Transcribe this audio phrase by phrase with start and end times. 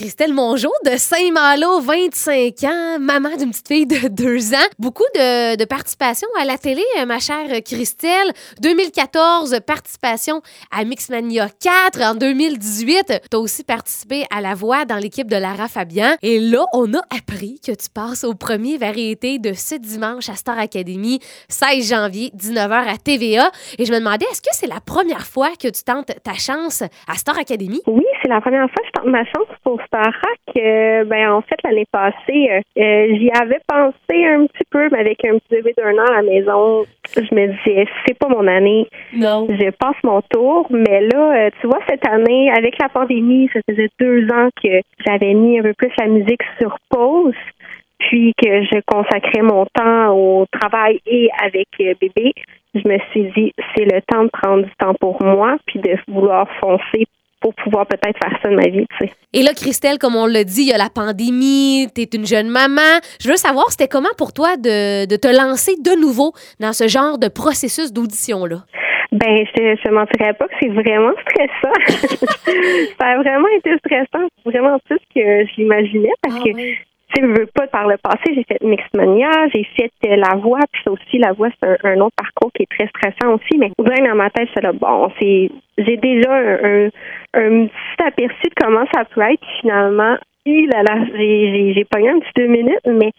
[0.00, 4.68] Christelle Mongeau de Saint-Malo, 25 ans, maman d'une petite fille de 2 ans.
[4.78, 8.32] Beaucoup de, de, participation à la télé, euh, ma chère Christelle.
[8.62, 10.40] 2014, participation
[10.70, 12.00] à Mixmania 4.
[12.00, 16.16] En 2018, tu as aussi participé à La Voix dans l'équipe de Lara Fabian.
[16.22, 20.34] Et là, on a appris que tu passes au premier variété de ce dimanche à
[20.34, 21.20] Star Academy,
[21.50, 23.50] 16 janvier, 19h à TVA.
[23.76, 26.82] Et je me demandais, est-ce que c'est la première fois que tu tentes ta chance
[27.06, 27.82] à Star Academy?
[27.86, 30.12] Oui, la première fois que je tente ma chance pour Star
[30.56, 35.00] euh, ben, en fait, l'année passée, euh, euh, j'y avais pensé un petit peu, mais
[35.00, 38.46] avec un petit bébé d'un an à la maison, je me disais, c'est pas mon
[38.46, 38.86] année.
[39.14, 39.46] Non.
[39.48, 40.66] Je passe mon tour.
[40.70, 45.34] Mais là, tu vois, cette année, avec la pandémie, ça faisait deux ans que j'avais
[45.34, 47.34] mis un peu plus la musique sur pause
[47.98, 52.32] puis que je consacrais mon temps au travail et avec bébé,
[52.74, 55.96] je me suis dit, c'est le temps de prendre du temps pour moi, puis de
[56.08, 57.04] vouloir foncer
[57.40, 58.86] pour pouvoir peut-être faire ça de ma vie.
[58.98, 59.12] Tu sais.
[59.32, 62.26] Et là, Christelle, comme on l'a dit, il y a la pandémie, tu es une
[62.26, 63.00] jeune maman.
[63.20, 66.88] Je veux savoir, c'était comment pour toi de, de, te lancer de nouveau dans ce
[66.88, 68.64] genre de processus d'audition-là?
[69.12, 71.74] Ben, je ne mentirais pas que c'est vraiment stressant.
[73.00, 76.50] ça a vraiment été stressant, vraiment plus que j'imaginais parce ah que
[77.12, 80.60] tu sais, veux pas par le passé, j'ai fait Mixmania, j'ai fait euh, la voix,
[80.72, 84.08] puis aussi la voix, c'est un, autre parcours qui est très stressant aussi, mais bien
[84.08, 86.88] dans ma tête, c'est là, bon, c'est j'ai déjà un, un,
[87.32, 92.32] petit aperçu de comment ça peut être, finalement, là, là, j'ai, j'ai pogné un petit
[92.36, 93.12] deux minutes, mais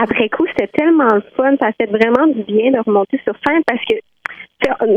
[0.00, 3.62] après coup, c'était tellement le fun, ça fait vraiment du bien de remonter sur scène
[3.66, 3.96] parce que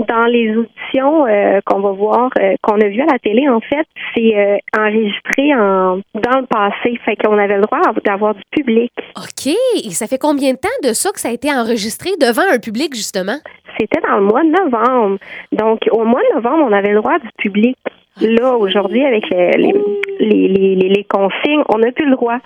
[0.07, 3.59] dans les auditions euh, qu'on va voir, euh, qu'on a vues à la télé, en
[3.59, 6.99] fait, c'est euh, enregistré en dans le passé.
[7.03, 8.91] Fait qu'on avait le droit d'avoir du public.
[9.17, 9.47] OK.
[9.83, 12.59] Et ça fait combien de temps de ça que ça a été enregistré devant un
[12.59, 13.37] public, justement?
[13.79, 15.17] C'était dans le mois de novembre.
[15.51, 17.77] Donc, au mois de novembre, on avait le droit du public.
[18.21, 19.73] Là, aujourd'hui, avec les,
[20.19, 22.37] les, les, les, consignes, on n'a plus le droit.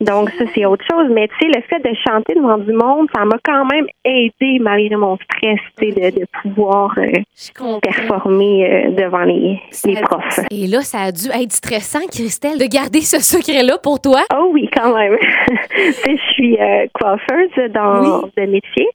[0.00, 1.08] Donc, ça, c'est autre chose.
[1.12, 4.58] Mais, tu sais, le fait de chanter devant du monde, ça m'a quand même aidé,
[4.60, 10.40] malgré mon stress, tu sais, de, de pouvoir euh, performer euh, devant les, les profs.
[10.50, 14.22] Et là, ça a dû être stressant, Christelle, de garder ce secret-là pour toi?
[14.36, 15.16] Oh oui, quand même.
[15.76, 18.88] je suis euh, coiffeuse dans le métier.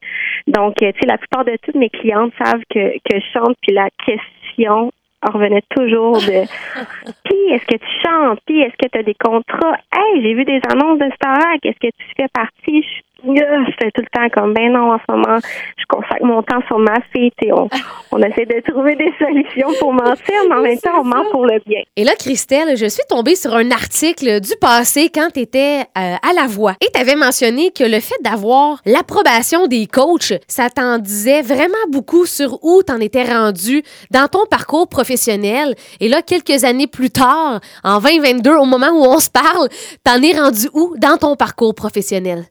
[0.46, 3.72] Donc, tu sais, la plupart de toutes mes clientes savent que, que je chante, puis
[3.72, 4.90] la question
[5.26, 6.46] on revenait toujours de
[7.24, 8.40] Puis est-ce que tu chantes?
[8.46, 9.76] Puis est-ce que tu as des contrats?
[9.94, 12.84] Hey, j'ai vu des annonces de Starac, est-ce que tu fais partie?
[13.22, 15.38] J'étais tout le temps comme ben non en ce moment,
[15.76, 17.68] je consacre mon temps sur ma fille et on,
[18.12, 21.46] on essaie de trouver des solutions pour mentir, mais en même temps on ment pour
[21.46, 21.80] le bien.
[21.96, 26.14] Et là, Christelle, je suis tombée sur un article du passé quand tu étais euh,
[26.16, 30.70] à la voix et tu avais mentionné que le fait d'avoir l'approbation des coachs, ça
[30.70, 35.74] t'en disait vraiment beaucoup sur où t'en étais rendu dans ton parcours professionnel.
[36.00, 39.68] Et là, quelques années plus tard, en 2022, au moment où on se parle,
[40.04, 42.44] t'en es rendu où dans ton parcours professionnel?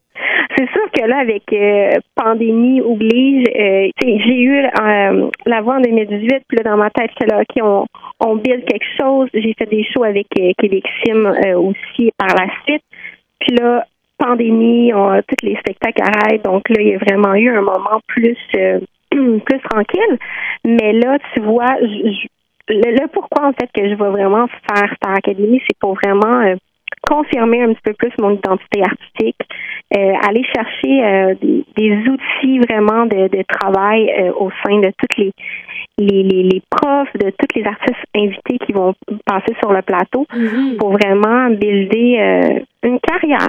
[1.00, 6.58] Que là, avec euh, pandémie oblige, euh, j'ai eu euh, la voix en 2018, puis
[6.58, 7.86] là, dans ma tête, c'est là, OK, on,
[8.20, 9.30] on build quelque chose.
[9.34, 12.84] J'ai fait des shows avec Québec Sim aussi par la suite.
[13.40, 13.86] Puis là,
[14.18, 16.44] pandémie, on, tous les spectacles arrêtent.
[16.44, 18.38] Donc là, il y a vraiment eu un moment plus
[19.12, 20.18] plus tranquille.
[20.66, 21.78] Mais là, tu vois,
[22.68, 26.56] le, pourquoi en fait que je vais vraiment faire Star Academy, c'est pour vraiment
[27.02, 29.38] confirmer un petit peu plus mon identité artistique,
[29.98, 31.36] euh, aller chercher euh,
[31.76, 35.32] des, outils vraiment de, de travail euh, au sein de toutes les,
[35.98, 38.94] les, les, profs, de tous les artistes invités qui vont
[39.26, 40.78] passer sur le plateau mm-hmm.
[40.78, 43.48] pour vraiment builder une carrière.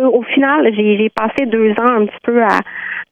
[0.00, 2.60] au final, j'ai passé deux ans un petit peu à,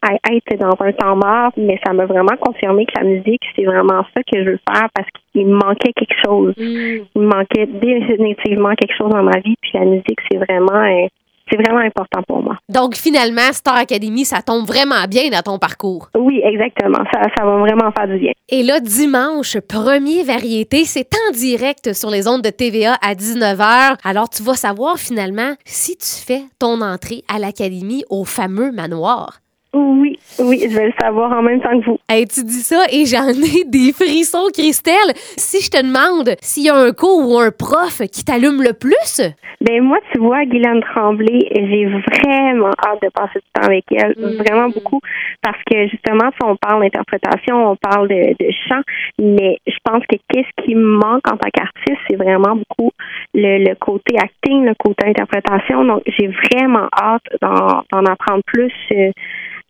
[0.04, 3.64] à être dans un temps mort, mais ça m'a vraiment confirmé que la musique, c'est
[3.64, 6.54] vraiment ça que je veux faire parce qu'il me manquait quelque chose.
[6.56, 7.06] Mm.
[7.14, 11.08] Il me manquait définitivement quelque chose dans ma vie, puis la musique, c'est vraiment
[11.50, 12.56] c'est vraiment important pour moi.
[12.68, 16.08] Donc, finalement, Star Academy, ça tombe vraiment bien dans ton parcours.
[16.14, 17.04] Oui, exactement.
[17.12, 18.32] Ça, ça va vraiment faire du bien.
[18.48, 23.96] Et là, dimanche, premier variété, c'est en direct sur les ondes de TVA à 19h.
[24.04, 29.40] Alors, tu vas savoir finalement si tu fais ton entrée à l'Académie au fameux manoir.
[29.74, 31.98] Oui, oui, je vais le savoir en même temps que vous.
[32.08, 35.12] Hey, tu dis ça et j'en ai des frissons, Christelle.
[35.36, 38.72] Si je te demande s'il y a un cours ou un prof qui t'allume le
[38.72, 39.20] plus?
[39.60, 44.14] Ben moi, tu vois, Guylaine Tremblay, j'ai vraiment hâte de passer du temps avec elle,
[44.16, 44.42] mm.
[44.42, 45.00] vraiment beaucoup,
[45.42, 48.82] parce que justement, si on parle d'interprétation, on parle de, de chant,
[49.18, 52.92] mais je pense que qu'est-ce qui me manque en tant qu'artiste, c'est vraiment beaucoup
[53.34, 55.84] le, côté acting, le côté interprétation.
[55.84, 58.72] Donc, j'ai vraiment hâte d'en apprendre plus.
[58.92, 59.10] Euh,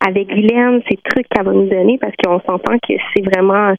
[0.07, 3.75] avec Guylaine, ces trucs qu'elle va nous donner parce qu'on s'entend que c'est vraiment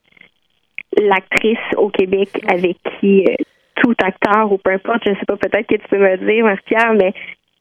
[0.98, 3.36] l'actrice au Québec avec qui euh,
[3.82, 6.94] tout acteur ou peu importe, je sais pas, peut-être que tu peux me dire, Marc-Pierre,
[6.94, 7.14] mais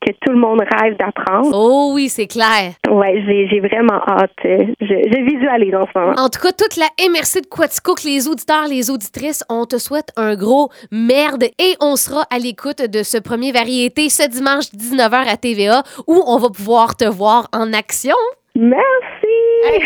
[0.05, 1.51] que tout le monde rêve d'apprendre.
[1.55, 2.73] Oh oui, c'est clair.
[2.91, 4.31] Ouais, j'ai, vraiment hâte.
[4.45, 6.13] Euh, Je, je visualise en ce moment.
[6.19, 10.11] En tout cas, toute la MRC de Quaticook, les auditeurs, les auditrices, on te souhaite
[10.17, 15.33] un gros merde et on sera à l'écoute de ce premier variété ce dimanche 19h
[15.33, 18.17] à TVA où on va pouvoir te voir en action.
[18.57, 19.35] Merci!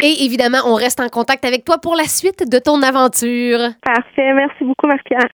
[0.02, 3.58] Et évidemment, on reste en contact avec toi pour la suite de ton aventure.
[3.82, 4.32] Parfait.
[4.34, 5.20] Merci beaucoup, Marc-Pierre.